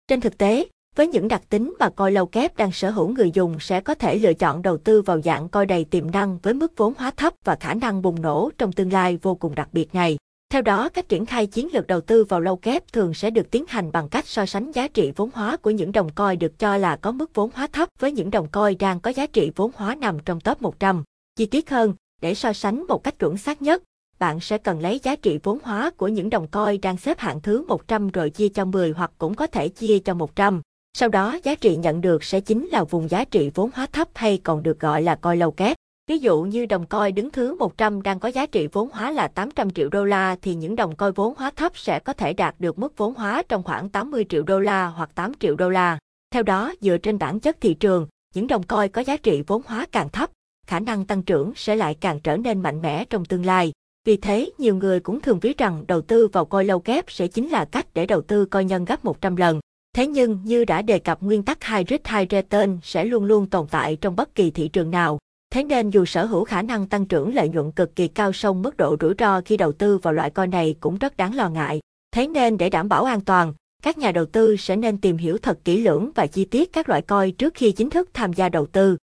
Trên 0.07 0.21
thực 0.21 0.37
tế, 0.37 0.67
với 0.95 1.07
những 1.07 1.27
đặc 1.27 1.41
tính 1.49 1.73
mà 1.79 1.89
coi 1.89 2.11
lâu 2.11 2.25
kép 2.25 2.57
đang 2.57 2.71
sở 2.71 2.89
hữu 2.89 3.07
người 3.09 3.31
dùng 3.31 3.57
sẽ 3.59 3.81
có 3.81 3.95
thể 3.95 4.17
lựa 4.17 4.33
chọn 4.33 4.61
đầu 4.61 4.77
tư 4.77 5.01
vào 5.01 5.21
dạng 5.21 5.49
coi 5.49 5.65
đầy 5.65 5.85
tiềm 5.85 6.11
năng 6.11 6.37
với 6.43 6.53
mức 6.53 6.77
vốn 6.77 6.93
hóa 6.97 7.11
thấp 7.11 7.33
và 7.43 7.55
khả 7.55 7.73
năng 7.73 8.01
bùng 8.01 8.21
nổ 8.21 8.49
trong 8.57 8.71
tương 8.71 8.93
lai 8.93 9.17
vô 9.21 9.35
cùng 9.35 9.55
đặc 9.55 9.69
biệt 9.71 9.95
này. 9.95 10.17
Theo 10.53 10.61
đó, 10.61 10.89
cách 10.89 11.09
triển 11.09 11.25
khai 11.25 11.47
chiến 11.47 11.67
lược 11.73 11.87
đầu 11.87 12.01
tư 12.01 12.23
vào 12.23 12.41
lâu 12.41 12.55
kép 12.55 12.93
thường 12.93 13.13
sẽ 13.13 13.29
được 13.29 13.51
tiến 13.51 13.65
hành 13.67 13.91
bằng 13.91 14.09
cách 14.09 14.27
so 14.27 14.45
sánh 14.45 14.71
giá 14.71 14.87
trị 14.87 15.11
vốn 15.15 15.29
hóa 15.33 15.57
của 15.57 15.69
những 15.69 15.91
đồng 15.91 16.09
coi 16.15 16.35
được 16.35 16.59
cho 16.59 16.77
là 16.77 16.95
có 16.95 17.11
mức 17.11 17.35
vốn 17.35 17.49
hóa 17.53 17.67
thấp 17.67 17.89
với 17.99 18.11
những 18.11 18.31
đồng 18.31 18.47
coi 18.51 18.75
đang 18.75 18.99
có 18.99 19.11
giá 19.11 19.25
trị 19.25 19.51
vốn 19.55 19.71
hóa 19.75 19.95
nằm 19.95 20.19
trong 20.19 20.39
top 20.39 20.61
100. 20.61 21.03
Chi 21.35 21.45
tiết 21.45 21.69
hơn, 21.69 21.93
để 22.21 22.33
so 22.33 22.53
sánh 22.53 22.87
một 22.87 23.03
cách 23.03 23.19
chuẩn 23.19 23.37
xác 23.37 23.61
nhất, 23.61 23.83
bạn 24.19 24.39
sẽ 24.39 24.57
cần 24.57 24.79
lấy 24.79 24.99
giá 25.03 25.15
trị 25.15 25.39
vốn 25.43 25.57
hóa 25.63 25.89
của 25.97 26.07
những 26.07 26.29
đồng 26.29 26.47
coi 26.47 26.77
đang 26.77 26.97
xếp 26.97 27.19
hạng 27.19 27.41
thứ 27.41 27.65
100 27.67 28.07
rồi 28.07 28.29
chia 28.29 28.49
cho 28.49 28.65
10 28.65 28.91
hoặc 28.91 29.11
cũng 29.17 29.33
có 29.33 29.47
thể 29.47 29.69
chia 29.69 29.99
cho 29.99 30.13
100. 30.13 30.61
Sau 30.97 31.09
đó 31.09 31.37
giá 31.43 31.55
trị 31.55 31.75
nhận 31.75 32.01
được 32.01 32.23
sẽ 32.23 32.39
chính 32.39 32.67
là 32.67 32.83
vùng 32.83 33.09
giá 33.09 33.25
trị 33.25 33.51
vốn 33.53 33.69
hóa 33.73 33.85
thấp 33.85 34.07
hay 34.13 34.37
còn 34.43 34.63
được 34.63 34.79
gọi 34.79 35.01
là 35.01 35.15
coi 35.15 35.37
lâu 35.37 35.51
kép. 35.51 35.77
Ví 36.07 36.17
dụ 36.17 36.41
như 36.41 36.65
đồng 36.65 36.85
coi 36.85 37.11
đứng 37.11 37.31
thứ 37.31 37.55
100 37.55 38.01
đang 38.01 38.19
có 38.19 38.29
giá 38.29 38.45
trị 38.45 38.67
vốn 38.71 38.89
hóa 38.91 39.11
là 39.11 39.27
800 39.27 39.69
triệu 39.69 39.89
đô 39.89 40.05
la 40.05 40.35
thì 40.41 40.55
những 40.55 40.75
đồng 40.75 40.95
coi 40.95 41.11
vốn 41.11 41.33
hóa 41.37 41.51
thấp 41.55 41.77
sẽ 41.77 41.99
có 41.99 42.13
thể 42.13 42.33
đạt 42.33 42.55
được 42.59 42.79
mức 42.79 42.97
vốn 42.97 43.13
hóa 43.13 43.43
trong 43.49 43.63
khoảng 43.63 43.89
80 43.89 44.25
triệu 44.29 44.43
đô 44.43 44.59
la 44.59 44.85
hoặc 44.85 45.09
8 45.15 45.31
triệu 45.39 45.55
đô 45.55 45.69
la. 45.69 45.97
Theo 46.31 46.43
đó, 46.43 46.73
dựa 46.81 46.97
trên 46.97 47.19
bản 47.19 47.39
chất 47.39 47.61
thị 47.61 47.73
trường, 47.73 48.07
những 48.33 48.47
đồng 48.47 48.63
coi 48.63 48.89
có 48.89 49.01
giá 49.01 49.17
trị 49.17 49.43
vốn 49.47 49.61
hóa 49.65 49.85
càng 49.91 50.09
thấp, 50.09 50.29
khả 50.67 50.79
năng 50.79 51.05
tăng 51.05 51.23
trưởng 51.23 51.51
sẽ 51.55 51.75
lại 51.75 51.95
càng 51.99 52.19
trở 52.19 52.37
nên 52.37 52.61
mạnh 52.61 52.81
mẽ 52.81 53.05
trong 53.05 53.25
tương 53.25 53.45
lai. 53.45 53.71
Vì 54.05 54.17
thế, 54.17 54.49
nhiều 54.57 54.75
người 54.75 54.99
cũng 54.99 55.21
thường 55.21 55.39
ví 55.39 55.53
rằng 55.57 55.83
đầu 55.87 56.01
tư 56.01 56.27
vào 56.27 56.45
coi 56.45 56.65
lâu 56.65 56.79
kép 56.79 57.11
sẽ 57.11 57.27
chính 57.27 57.49
là 57.49 57.65
cách 57.65 57.87
để 57.93 58.05
đầu 58.05 58.21
tư 58.21 58.45
coi 58.45 58.65
nhân 58.65 58.85
gấp 58.85 59.05
100 59.05 59.35
lần. 59.35 59.59
Thế 59.95 60.07
nhưng, 60.07 60.39
như 60.43 60.65
đã 60.65 60.81
đề 60.81 60.99
cập 60.99 61.21
nguyên 61.21 61.43
tắc 61.43 61.63
high 61.67 61.89
risk 61.89 62.07
high 62.07 62.31
return 62.31 62.79
sẽ 62.83 63.05
luôn 63.05 63.25
luôn 63.25 63.47
tồn 63.47 63.67
tại 63.67 63.97
trong 64.01 64.15
bất 64.15 64.35
kỳ 64.35 64.51
thị 64.51 64.67
trường 64.67 64.91
nào. 64.91 65.19
Thế 65.53 65.63
nên 65.63 65.89
dù 65.89 66.05
sở 66.05 66.25
hữu 66.25 66.43
khả 66.43 66.61
năng 66.61 66.87
tăng 66.87 67.05
trưởng 67.05 67.35
lợi 67.35 67.49
nhuận 67.49 67.71
cực 67.71 67.95
kỳ 67.95 68.07
cao 68.07 68.33
song 68.33 68.61
mức 68.61 68.77
độ 68.77 68.95
rủi 69.01 69.13
ro 69.19 69.41
khi 69.41 69.57
đầu 69.57 69.71
tư 69.71 69.97
vào 69.97 70.13
loại 70.13 70.29
coin 70.29 70.49
này 70.49 70.75
cũng 70.79 70.97
rất 70.97 71.17
đáng 71.17 71.35
lo 71.35 71.49
ngại. 71.49 71.79
Thế 72.11 72.27
nên 72.27 72.57
để 72.57 72.69
đảm 72.69 72.89
bảo 72.89 73.03
an 73.03 73.21
toàn, 73.21 73.53
các 73.83 73.97
nhà 73.97 74.11
đầu 74.11 74.25
tư 74.25 74.55
sẽ 74.55 74.75
nên 74.75 74.97
tìm 74.97 75.17
hiểu 75.17 75.37
thật 75.37 75.59
kỹ 75.65 75.81
lưỡng 75.81 76.11
và 76.15 76.27
chi 76.27 76.45
tiết 76.45 76.73
các 76.73 76.89
loại 76.89 77.01
coin 77.01 77.35
trước 77.35 77.53
khi 77.55 77.71
chính 77.71 77.89
thức 77.89 78.09
tham 78.13 78.33
gia 78.33 78.49
đầu 78.49 78.65
tư. 78.65 78.97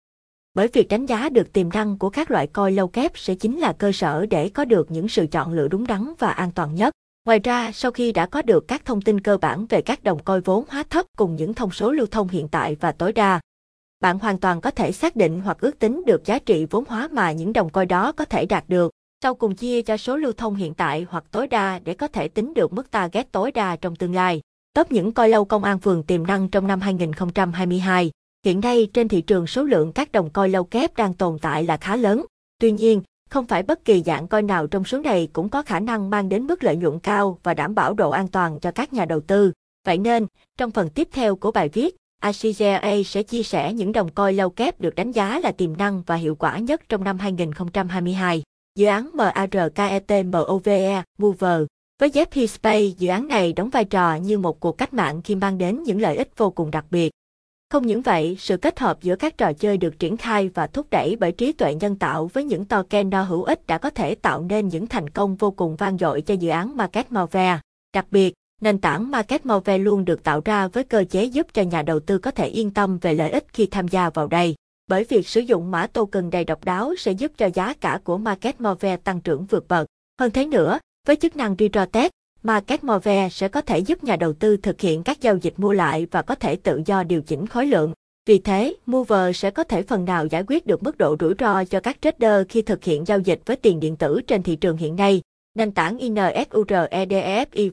Bởi 0.55 0.69
việc 0.69 0.89
đánh 0.89 1.07
giá 1.07 1.29
được 1.29 1.53
tiềm 1.53 1.69
năng 1.69 1.99
của 1.99 2.11
các 2.11 2.31
loại 2.31 2.47
coin 2.47 2.77
lâu 2.77 2.89
kép 2.89 3.13
sẽ 3.15 3.35
chính 3.35 3.59
là 3.59 3.73
cơ 3.73 3.93
sở 3.93 4.27
để 4.27 4.49
có 4.49 4.65
được 4.65 4.91
những 4.91 5.09
sự 5.09 5.27
chọn 5.27 5.53
lựa 5.53 5.69
đúng 5.69 5.87
đắn 5.87 6.13
và 6.19 6.31
an 6.31 6.51
toàn 6.55 6.75
nhất. 6.75 6.95
Ngoài 7.27 7.39
ra, 7.39 7.73
sau 7.73 7.91
khi 7.91 8.13
đã 8.13 8.27
có 8.27 8.43
được 8.43 8.69
các 8.69 8.85
thông 8.85 9.03
tin 9.03 9.21
cơ 9.21 9.37
bản 9.37 9.67
về 9.67 9.83
các 9.83 10.05
đồng 10.05 10.23
coi 10.25 10.41
vốn 10.41 10.65
hóa 10.69 10.85
thấp 10.91 11.07
cùng 11.17 11.37
những 11.37 11.55
thông 11.55 11.71
số 11.71 11.93
lưu 11.93 12.07
thông 12.07 12.29
hiện 12.29 12.49
tại 12.49 12.77
và 12.81 12.93
tối 12.93 13.13
đa, 13.13 13.41
bạn 14.01 14.19
hoàn 14.19 14.39
toàn 14.39 14.61
có 14.61 14.71
thể 14.71 14.93
xác 14.93 15.17
định 15.17 15.41
hoặc 15.41 15.61
ước 15.61 15.79
tính 15.79 16.03
được 16.07 16.25
giá 16.25 16.39
trị 16.39 16.67
vốn 16.71 16.85
hóa 16.89 17.09
mà 17.13 17.33
những 17.33 17.53
đồng 17.53 17.71
coi 17.71 17.87
đó 17.87 18.13
có 18.13 18.25
thể 18.25 18.47
đạt 18.47 18.65
được. 18.69 18.93
Sau 19.23 19.35
cùng 19.35 19.55
chia 19.55 19.83
cho 19.83 19.97
số 19.97 20.17
lưu 20.17 20.33
thông 20.33 20.55
hiện 20.55 20.75
tại 20.75 21.07
hoặc 21.11 21.25
tối 21.31 21.47
đa 21.47 21.79
để 21.85 21.95
có 21.95 22.09
thể 22.09 22.29
tính 22.29 22.55
được 22.55 22.73
mức 22.73 22.91
target 22.91 23.33
tối 23.33 23.53
đa 23.53 23.77
trong 23.77 23.97
tương 23.97 24.15
lai. 24.15 24.41
Top 24.75 24.93
những 24.93 25.13
coi 25.13 25.29
lâu 25.29 25.45
công 25.45 25.65
an 25.65 25.79
phường 25.79 26.03
tiềm 26.03 26.27
năng 26.27 26.49
trong 26.49 26.67
năm 26.67 26.81
2022. 26.81 28.11
Hiện 28.45 28.61
nay 28.61 28.89
trên 28.95 29.09
thị 29.09 29.21
trường 29.21 29.47
số 29.47 29.63
lượng 29.63 29.93
các 29.93 30.13
đồng 30.13 30.31
coi 30.31 30.49
lâu 30.49 30.65
kép 30.65 30.97
đang 30.97 31.15
tồn 31.15 31.39
tại 31.39 31.65
là 31.65 31.77
khá 31.77 31.97
lớn. 31.97 32.25
Tuy 32.61 32.73
nhiên, 32.73 33.03
không 33.31 33.47
phải 33.47 33.63
bất 33.63 33.85
kỳ 33.85 34.03
dạng 34.03 34.29
coi 34.29 34.43
nào 34.43 34.67
trong 34.67 34.85
số 34.85 34.99
này 34.99 35.29
cũng 35.33 35.49
có 35.49 35.63
khả 35.63 35.81
năng 35.81 36.11
mang 36.11 36.29
đến 36.29 36.47
mức 36.47 36.65
lợi 36.65 36.77
nhuận 36.77 36.99
cao 36.99 37.39
và 37.43 37.55
đảm 37.55 37.75
bảo 37.75 37.95
độ 37.95 38.11
an 38.11 38.29
toàn 38.29 38.61
cho 38.61 38.71
các 38.71 38.93
nhà 38.93 39.05
đầu 39.05 39.21
tư. 39.21 39.53
Vậy 39.87 39.99
nên, 39.99 40.27
trong 40.59 40.71
phần 40.71 40.89
tiếp 40.89 41.09
theo 41.13 41.37
của 41.37 41.51
bài 41.51 41.69
viết, 41.69 41.97
ACGA 42.21 43.03
sẽ 43.05 43.23
chia 43.23 43.43
sẻ 43.43 43.73
những 43.73 43.93
đồng 43.93 44.09
coi 44.09 44.33
lâu 44.33 44.51
kép 44.51 44.81
được 44.81 44.95
đánh 44.95 45.13
giá 45.13 45.41
là 45.43 45.53
tiềm 45.53 45.77
năng 45.77 46.03
và 46.03 46.15
hiệu 46.15 46.35
quả 46.35 46.59
nhất 46.59 46.89
trong 46.89 47.05
năm 47.05 47.19
2022. 47.19 48.43
Dự 48.79 48.87
án 48.87 49.11
MARKETMOVE 49.15 51.03
Mover 51.19 51.63
với 52.01 52.11
Jeff 52.11 52.47
Space, 52.47 52.85
dự 52.99 53.09
án 53.09 53.29
này 53.29 53.53
đóng 53.53 53.71
vai 53.71 53.85
trò 53.85 54.15
như 54.15 54.39
một 54.39 54.61
cuộc 54.61 54.79
cách 54.79 54.95
mạng 54.95 55.23
khi 55.23 55.35
mang 55.35 55.59
đến 55.59 55.83
những 55.83 56.01
lợi 56.01 56.17
ích 56.17 56.31
vô 56.37 56.51
cùng 56.51 56.71
đặc 56.71 56.85
biệt. 56.91 57.11
Không 57.71 57.87
những 57.87 58.03
vậy, 58.03 58.37
sự 58.39 58.57
kết 58.57 58.79
hợp 58.79 58.99
giữa 59.03 59.17
các 59.17 59.39
trò 59.39 59.53
chơi 59.53 59.77
được 59.77 59.99
triển 59.99 60.17
khai 60.17 60.49
và 60.49 60.67
thúc 60.67 60.87
đẩy 60.91 61.17
bởi 61.17 61.33
trí 61.33 61.53
tuệ 61.53 61.75
nhân 61.75 61.97
tạo 61.97 62.27
với 62.27 62.45
những 62.45 62.65
token 62.65 63.11
đo 63.11 63.23
hữu 63.23 63.43
ích 63.43 63.67
đã 63.67 63.79
có 63.79 63.91
thể 63.91 64.15
tạo 64.15 64.43
nên 64.43 64.69
những 64.69 64.87
thành 64.87 65.11
công 65.11 65.37
vô 65.37 65.51
cùng 65.51 65.77
vang 65.77 65.99
dội 65.99 66.21
cho 66.21 66.35
dự 66.35 66.49
án 66.49 66.77
Market 66.77 67.13
Move. 67.13 67.59
Đặc 67.95 68.07
biệt, 68.11 68.35
nền 68.61 68.79
tảng 68.79 69.11
Market 69.11 69.47
Move 69.47 69.79
luôn 69.79 70.05
được 70.05 70.23
tạo 70.23 70.41
ra 70.45 70.69
với 70.69 70.85
cơ 70.85 71.05
chế 71.11 71.25
giúp 71.25 71.47
cho 71.55 71.63
nhà 71.63 71.83
đầu 71.83 72.01
tư 72.01 72.19
có 72.19 72.31
thể 72.31 72.47
yên 72.47 72.71
tâm 72.71 72.99
về 72.99 73.15
lợi 73.15 73.31
ích 73.31 73.47
khi 73.53 73.67
tham 73.67 73.89
gia 73.89 74.11
vào 74.11 74.27
đây. 74.27 74.55
Bởi 74.87 75.05
việc 75.05 75.29
sử 75.29 75.41
dụng 75.41 75.71
mã 75.71 75.87
token 75.87 76.31
đầy 76.31 76.45
độc 76.45 76.65
đáo 76.65 76.95
sẽ 76.99 77.13
giúp 77.13 77.33
cho 77.37 77.51
giá 77.55 77.75
cả 77.81 78.01
của 78.05 78.19
Market 78.19 78.61
Move 78.61 78.97
tăng 78.97 79.21
trưởng 79.21 79.47
vượt 79.47 79.69
bậc. 79.69 79.87
Hơn 80.21 80.31
thế 80.31 80.47
nữa, 80.47 80.79
với 81.07 81.17
chức 81.17 81.37
năng 81.37 81.55
Retro 81.59 81.87
Market 82.43 82.85
Move 82.85 83.29
sẽ 83.33 83.49
có 83.49 83.61
thể 83.61 83.79
giúp 83.79 84.05
nhà 84.05 84.17
đầu 84.17 84.33
tư 84.33 84.57
thực 84.57 84.81
hiện 84.81 85.03
các 85.03 85.21
giao 85.21 85.37
dịch 85.37 85.55
mua 85.57 85.73
lại 85.73 86.07
và 86.11 86.23
có 86.23 86.35
thể 86.35 86.57
tự 86.57 86.83
do 86.87 87.03
điều 87.03 87.23
chỉnh 87.23 87.47
khối 87.47 87.67
lượng. 87.67 87.93
Vì 88.27 88.39
thế, 88.39 88.75
Mover 88.87 89.37
sẽ 89.37 89.51
có 89.51 89.65
thể 89.65 89.83
phần 89.83 90.05
nào 90.05 90.27
giải 90.27 90.45
quyết 90.47 90.67
được 90.67 90.83
mức 90.83 90.99
độ 90.99 91.17
rủi 91.21 91.35
ro 91.39 91.65
cho 91.65 91.81
các 91.81 91.97
trader 92.03 92.47
khi 92.49 92.63
thực 92.63 92.85
hiện 92.85 93.05
giao 93.07 93.19
dịch 93.19 93.41
với 93.47 93.57
tiền 93.57 93.81
điện 93.81 93.97
tử 93.97 94.21
trên 94.27 94.43
thị 94.43 94.57
trường 94.57 94.77
hiện 94.77 94.97
nay. 94.97 95.23
Nền 95.55 95.73
tảng 95.73 95.99
INSURE 95.99 96.87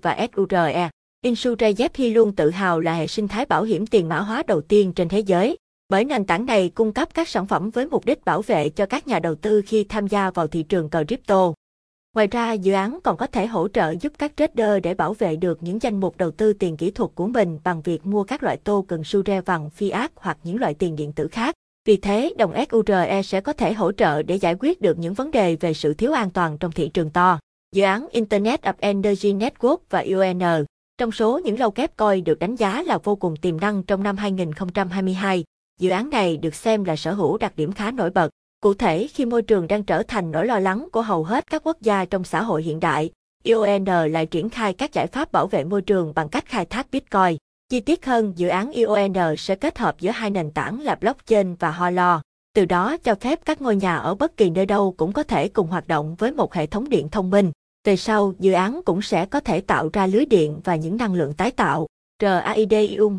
và 0.02 0.28
SURE. 0.36 0.90
InsureJFI 1.26 2.14
luôn 2.14 2.36
tự 2.36 2.50
hào 2.50 2.80
là 2.80 2.94
hệ 2.94 3.08
sinh 3.08 3.28
thái 3.28 3.46
bảo 3.46 3.64
hiểm 3.64 3.88
tiền 3.88 4.10
mã 4.10 4.20
hóa 4.20 4.44
đầu 4.48 4.62
tiên 4.62 4.94
trên 4.94 5.10
thế 5.10 5.20
giới. 5.20 5.58
Bởi 5.90 6.06
nền 6.06 6.26
tảng 6.26 6.46
này 6.46 6.70
cung 6.70 6.94
cấp 6.94 7.10
các 7.14 7.28
sản 7.28 7.48
phẩm 7.48 7.70
với 7.70 7.88
mục 7.88 8.06
đích 8.06 8.26
bảo 8.26 8.42
vệ 8.42 8.70
cho 8.70 8.86
các 8.86 9.08
nhà 9.08 9.20
đầu 9.20 9.36
tư 9.36 9.62
khi 9.66 9.84
tham 9.84 10.08
gia 10.08 10.32
vào 10.32 10.48
thị 10.48 10.64
trường 10.64 10.90
crypto. 10.90 11.54
Ngoài 12.16 12.28
ra, 12.28 12.54
dự 12.54 12.74
án 12.74 13.00
còn 13.04 13.18
có 13.18 13.28
thể 13.28 13.48
hỗ 13.48 13.68
trợ 13.68 13.94
giúp 14.02 14.14
các 14.18 14.32
trader 14.38 14.84
để 14.84 14.94
bảo 14.94 15.14
vệ 15.14 15.36
được 15.36 15.64
những 15.64 15.82
danh 15.82 16.00
mục 16.00 16.18
đầu 16.18 16.32
tư 16.32 16.54
tiền 16.54 16.78
kỹ 16.78 16.92
thuật 16.92 17.12
của 17.16 17.28
mình 17.28 17.60
bằng 17.64 17.82
việc 17.82 18.06
mua 18.06 18.24
các 18.24 18.44
loại 18.44 18.58
token 18.58 19.04
Sure 19.04 19.42
bằng 19.42 19.70
fiat 19.78 20.10
hoặc 20.16 20.38
những 20.44 20.60
loại 20.60 20.74
tiền 20.74 20.96
điện 20.96 21.12
tử 21.12 21.28
khác. 21.28 21.56
Vì 21.86 21.98
thế, 21.98 22.34
đồng 22.38 22.54
SURE 22.72 23.22
sẽ 23.24 23.42
có 23.42 23.54
thể 23.54 23.74
hỗ 23.74 23.92
trợ 23.92 24.24
để 24.24 24.36
giải 24.36 24.56
quyết 24.60 24.82
được 24.82 24.98
những 25.00 25.14
vấn 25.14 25.32
đề 25.32 25.56
về 25.56 25.74
sự 25.74 25.94
thiếu 25.94 26.12
an 26.12 26.30
toàn 26.32 26.58
trong 26.58 26.72
thị 26.72 26.90
trường 26.94 27.10
to. 27.10 27.40
Dự 27.76 27.84
án 27.84 28.08
Internet 28.12 28.62
of 28.62 28.74
Energy 28.80 29.34
Network 29.34 29.78
và 29.90 30.06
UN 30.16 30.66
trong 30.98 31.12
số 31.12 31.40
những 31.40 31.60
lâu 31.60 31.72
kép 31.72 31.98
coi 31.98 32.22
được 32.22 32.40
đánh 32.40 32.56
giá 32.56 32.84
là 32.84 32.98
vô 32.98 33.16
cùng 33.16 33.36
tiềm 33.36 33.60
năng 33.60 33.84
trong 33.84 34.04
năm 34.04 34.18
2022, 34.18 35.44
dự 35.80 35.90
án 35.90 36.10
này 36.10 36.38
được 36.38 36.56
xem 36.56 36.84
là 36.84 36.96
sở 36.96 37.14
hữu 37.14 37.38
đặc 37.38 37.54
điểm 37.56 37.72
khá 37.72 37.92
nổi 37.92 38.10
bật. 38.10 38.30
Cụ 38.62 38.74
thể 38.74 39.08
khi 39.08 39.26
môi 39.26 39.42
trường 39.42 39.68
đang 39.68 39.84
trở 39.84 40.04
thành 40.04 40.32
nỗi 40.32 40.46
lo 40.46 40.60
lắng 40.60 40.88
của 40.92 41.02
hầu 41.02 41.24
hết 41.24 41.48
các 41.50 41.64
quốc 41.64 41.78
gia 41.82 42.06
trong 42.06 42.24
xã 42.24 42.42
hội 42.42 42.64
hiện 42.64 42.80
đại, 42.80 43.12
ION 43.44 43.86
lại 43.86 44.26
triển 44.26 44.50
khai 44.50 44.74
các 44.74 44.94
giải 44.94 45.08
pháp 45.08 45.32
bảo 45.32 45.48
vệ 45.48 45.64
môi 45.64 45.82
trường 45.82 46.14
bằng 46.14 46.30
cách 46.30 46.46
khai 46.46 46.66
thác 46.66 46.88
Bitcoin. 46.92 47.38
Chi 47.70 47.80
tiết 47.80 48.06
hơn, 48.06 48.34
dự 48.36 48.48
án 48.48 48.72
ION 48.72 49.14
sẽ 49.38 49.56
kết 49.56 49.78
hợp 49.78 50.00
giữa 50.00 50.12
hai 50.12 50.30
nền 50.30 50.52
tảng 50.52 50.82
là 50.82 50.96
blockchain 50.96 51.56
và 51.56 51.72
Holo. 51.72 52.22
Từ 52.54 52.66
đó 52.66 52.98
cho 52.98 53.16
phép 53.16 53.40
các 53.46 53.62
ngôi 53.62 53.76
nhà 53.76 53.98
ở 53.98 54.16
bất 54.16 54.38
kỳ 54.38 54.50
nơi 54.50 54.66
đâu 54.66 54.94
cũng 54.98 55.14
có 55.14 55.24
thể 55.24 55.48
cùng 55.48 55.68
hoạt 55.68 55.88
động 55.88 56.16
với 56.16 56.32
một 56.32 56.54
hệ 56.54 56.66
thống 56.66 56.90
điện 56.90 57.10
thông 57.10 57.30
minh. 57.30 57.52
Về 57.88 57.96
sau, 57.96 58.34
dự 58.40 58.52
án 58.52 58.82
cũng 58.86 59.02
sẽ 59.02 59.26
có 59.26 59.40
thể 59.40 59.62
tạo 59.62 59.90
ra 59.94 60.08
lưới 60.08 60.26
điện 60.26 60.60
và 60.64 60.76
những 60.76 60.98
năng 60.98 61.14
lượng 61.14 61.34
tái 61.34 61.52
tạo. 61.52 61.88
RAIDUM 62.22 63.18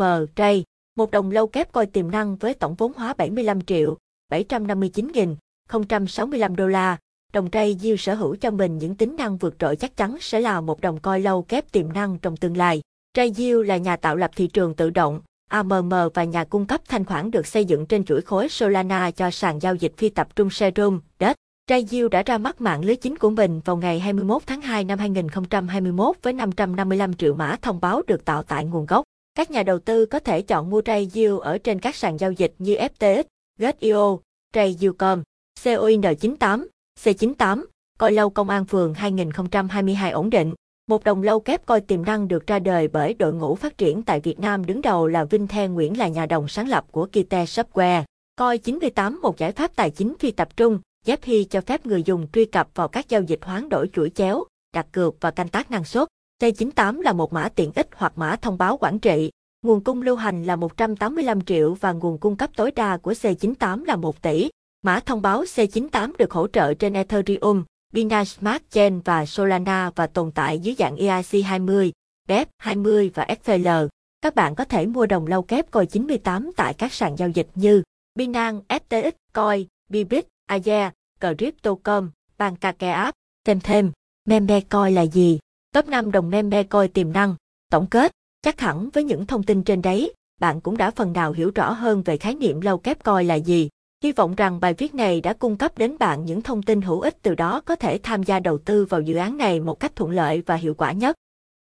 một 0.96 1.10
đồng 1.10 1.30
lâu 1.30 1.46
kép 1.46 1.72
coi 1.72 1.86
tiềm 1.86 2.10
năng 2.10 2.36
với 2.36 2.54
tổng 2.54 2.74
vốn 2.74 2.92
hóa 2.96 3.14
75 3.14 3.60
triệu, 3.60 3.96
759.065 4.32 6.56
đô 6.56 6.66
la. 6.66 6.96
Đồng 7.32 7.50
Tray 7.50 7.76
Diêu 7.80 7.96
sở 7.96 8.14
hữu 8.14 8.36
cho 8.36 8.50
mình 8.50 8.78
những 8.78 8.94
tính 8.94 9.16
năng 9.16 9.36
vượt 9.36 9.58
trội 9.58 9.76
chắc 9.76 9.96
chắn 9.96 10.16
sẽ 10.20 10.40
là 10.40 10.60
một 10.60 10.80
đồng 10.80 11.00
coi 11.00 11.20
lâu 11.20 11.42
kép 11.42 11.72
tiềm 11.72 11.92
năng 11.92 12.18
trong 12.18 12.36
tương 12.36 12.56
lai. 12.56 12.80
Tray 13.14 13.32
Diêu 13.32 13.62
là 13.62 13.76
nhà 13.76 13.96
tạo 13.96 14.16
lập 14.16 14.30
thị 14.36 14.46
trường 14.46 14.74
tự 14.74 14.90
động, 14.90 15.20
AMM 15.50 15.92
và 16.14 16.24
nhà 16.24 16.44
cung 16.44 16.66
cấp 16.66 16.80
thanh 16.88 17.04
khoản 17.04 17.30
được 17.30 17.46
xây 17.46 17.64
dựng 17.64 17.86
trên 17.86 18.04
chuỗi 18.04 18.20
khối 18.20 18.48
Solana 18.48 19.10
cho 19.10 19.30
sàn 19.30 19.58
giao 19.58 19.74
dịch 19.74 19.92
phi 19.96 20.08
tập 20.08 20.36
trung 20.36 20.50
Serum, 20.50 21.00
DEX. 21.20 21.34
TradYield 21.68 22.10
đã 22.10 22.22
ra 22.22 22.38
mắt 22.38 22.60
mạng 22.60 22.84
lưới 22.84 22.96
chính 22.96 23.16
của 23.16 23.30
mình 23.30 23.60
vào 23.64 23.76
ngày 23.76 23.98
21 23.98 24.42
tháng 24.46 24.60
2 24.60 24.84
năm 24.84 24.98
2021 24.98 26.16
với 26.22 26.32
555 26.32 27.14
triệu 27.14 27.34
mã 27.34 27.56
thông 27.62 27.80
báo 27.80 28.02
được 28.06 28.24
tạo 28.24 28.42
tại 28.42 28.64
nguồn 28.64 28.86
gốc. 28.86 29.04
Các 29.34 29.50
nhà 29.50 29.62
đầu 29.62 29.78
tư 29.78 30.06
có 30.06 30.18
thể 30.18 30.42
chọn 30.42 30.70
mua 30.70 30.82
TradYield 30.82 31.40
ở 31.40 31.58
trên 31.58 31.78
các 31.78 31.96
sàn 31.96 32.16
giao 32.16 32.32
dịch 32.32 32.54
như 32.58 32.76
FTX, 32.76 33.24
Get.io, 33.58 34.16
TradYield.com, 34.54 35.22
COIN98, 35.64 36.66
C98, 37.04 37.64
coi 37.98 38.12
lâu 38.12 38.30
công 38.30 38.50
an 38.50 38.64
phường 38.64 38.94
2022 38.94 40.10
ổn 40.10 40.30
định. 40.30 40.54
Một 40.88 41.04
đồng 41.04 41.22
lâu 41.22 41.40
kép 41.40 41.66
coi 41.66 41.80
tiềm 41.80 42.04
năng 42.04 42.28
được 42.28 42.46
ra 42.46 42.58
đời 42.58 42.88
bởi 42.88 43.14
đội 43.14 43.32
ngũ 43.32 43.54
phát 43.54 43.78
triển 43.78 44.02
tại 44.02 44.20
Việt 44.20 44.40
Nam 44.40 44.66
đứng 44.66 44.82
đầu 44.82 45.06
là 45.06 45.24
Vinh 45.24 45.46
The 45.46 45.68
Nguyễn 45.68 45.98
là 45.98 46.08
nhà 46.08 46.26
đồng 46.26 46.48
sáng 46.48 46.68
lập 46.68 46.84
của 46.90 47.06
Kite 47.06 47.44
Software. 47.44 48.02
Coi 48.36 48.58
98 48.58 49.20
một 49.22 49.38
giải 49.38 49.52
pháp 49.52 49.76
tài 49.76 49.90
chính 49.90 50.14
phi 50.18 50.30
tập 50.30 50.56
trung, 50.56 50.80
Zephy 51.06 51.44
cho 51.44 51.60
phép 51.60 51.86
người 51.86 52.02
dùng 52.02 52.26
truy 52.32 52.44
cập 52.44 52.68
vào 52.74 52.88
các 52.88 53.08
giao 53.08 53.22
dịch 53.22 53.44
hoán 53.44 53.68
đổi 53.68 53.90
chuỗi 53.92 54.10
chéo, 54.10 54.44
đặt 54.74 54.86
cược 54.92 55.16
và 55.20 55.30
canh 55.30 55.48
tác 55.48 55.70
năng 55.70 55.84
suất. 55.84 56.08
C98 56.42 57.00
là 57.00 57.12
một 57.12 57.32
mã 57.32 57.48
tiện 57.48 57.72
ích 57.74 57.88
hoặc 57.94 58.12
mã 58.16 58.36
thông 58.36 58.58
báo 58.58 58.76
quản 58.76 58.98
trị. 58.98 59.30
Nguồn 59.62 59.84
cung 59.84 60.02
lưu 60.02 60.16
hành 60.16 60.44
là 60.44 60.56
185 60.56 61.40
triệu 61.40 61.74
và 61.74 61.92
nguồn 61.92 62.18
cung 62.18 62.36
cấp 62.36 62.50
tối 62.56 62.70
đa 62.70 62.96
của 62.96 63.12
C98 63.12 63.84
là 63.84 63.96
1 63.96 64.22
tỷ. 64.22 64.50
Mã 64.82 65.00
thông 65.00 65.22
báo 65.22 65.44
C98 65.44 66.12
được 66.18 66.32
hỗ 66.32 66.48
trợ 66.48 66.74
trên 66.74 66.92
Ethereum, 66.92 67.64
Binance 67.92 68.24
Smart 68.24 68.62
Chain 68.70 69.00
và 69.00 69.26
Solana 69.26 69.90
và 69.96 70.06
tồn 70.06 70.30
tại 70.30 70.58
dưới 70.58 70.74
dạng 70.78 70.96
EIC20, 70.96 71.90
BEP20 72.28 73.10
và 73.14 73.26
XFL. 73.44 73.88
Các 74.20 74.34
bạn 74.34 74.54
có 74.54 74.64
thể 74.64 74.86
mua 74.86 75.06
đồng 75.06 75.26
lâu 75.26 75.42
kép 75.42 75.70
Coin 75.70 75.88
98 75.88 76.50
tại 76.56 76.74
các 76.74 76.92
sàn 76.92 77.16
giao 77.16 77.28
dịch 77.28 77.48
như 77.54 77.82
Binance, 78.14 78.78
FTX, 78.78 79.12
Coin, 79.32 79.66
Bybit, 79.88 80.26
Aya, 80.48 80.92
Crypto.com, 81.20 82.10
Pancake 82.38 82.90
App. 82.90 83.14
Thêm 83.44 83.60
thêm, 83.60 83.92
meme 84.24 84.60
coin 84.60 84.94
là 84.94 85.02
gì? 85.02 85.38
Top 85.74 85.88
5 85.88 86.12
đồng 86.12 86.30
meme 86.30 86.62
coin 86.62 86.92
tiềm 86.92 87.12
năng. 87.12 87.34
Tổng 87.70 87.86
kết, 87.86 88.12
chắc 88.42 88.60
hẳn 88.60 88.90
với 88.90 89.04
những 89.04 89.26
thông 89.26 89.42
tin 89.42 89.62
trên 89.62 89.82
đấy, 89.82 90.12
bạn 90.40 90.60
cũng 90.60 90.76
đã 90.76 90.90
phần 90.90 91.12
nào 91.12 91.32
hiểu 91.32 91.50
rõ 91.54 91.70
hơn 91.72 92.02
về 92.02 92.16
khái 92.16 92.34
niệm 92.34 92.60
lâu 92.60 92.78
kép 92.78 93.04
coin 93.04 93.26
là 93.26 93.34
gì. 93.34 93.68
Hy 94.02 94.12
vọng 94.12 94.34
rằng 94.34 94.60
bài 94.60 94.74
viết 94.74 94.94
này 94.94 95.20
đã 95.20 95.32
cung 95.32 95.56
cấp 95.56 95.78
đến 95.78 95.98
bạn 95.98 96.24
những 96.24 96.42
thông 96.42 96.62
tin 96.62 96.80
hữu 96.80 97.00
ích 97.00 97.22
từ 97.22 97.34
đó 97.34 97.60
có 97.60 97.76
thể 97.76 97.98
tham 98.02 98.22
gia 98.22 98.40
đầu 98.40 98.58
tư 98.58 98.84
vào 98.84 99.00
dự 99.00 99.16
án 99.16 99.36
này 99.36 99.60
một 99.60 99.80
cách 99.80 99.96
thuận 99.96 100.10
lợi 100.10 100.42
và 100.46 100.54
hiệu 100.54 100.74
quả 100.74 100.92
nhất. 100.92 101.16